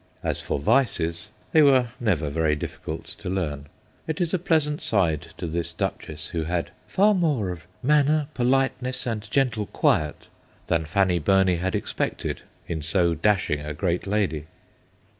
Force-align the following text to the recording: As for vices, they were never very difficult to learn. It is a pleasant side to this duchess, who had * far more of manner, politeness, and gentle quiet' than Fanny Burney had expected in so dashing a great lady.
As 0.23 0.41
for 0.41 0.57
vices, 0.57 1.27
they 1.51 1.61
were 1.61 1.89
never 1.99 2.31
very 2.31 2.55
difficult 2.55 3.03
to 3.05 3.29
learn. 3.29 3.67
It 4.07 4.19
is 4.19 4.33
a 4.33 4.39
pleasant 4.39 4.81
side 4.81 5.27
to 5.37 5.45
this 5.45 5.71
duchess, 5.73 6.29
who 6.29 6.45
had 6.45 6.71
* 6.81 6.87
far 6.97 7.13
more 7.13 7.51
of 7.51 7.67
manner, 7.83 8.25
politeness, 8.33 9.05
and 9.05 9.29
gentle 9.29 9.67
quiet' 9.67 10.25
than 10.65 10.85
Fanny 10.85 11.19
Burney 11.19 11.57
had 11.57 11.75
expected 11.75 12.41
in 12.67 12.81
so 12.81 13.13
dashing 13.13 13.59
a 13.59 13.75
great 13.75 14.07
lady. 14.07 14.47